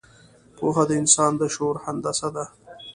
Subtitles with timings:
[0.57, 2.45] پوهه د انسان د شعور هندسه ده.